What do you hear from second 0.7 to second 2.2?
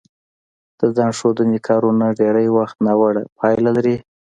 د ځان ښودنې کارونه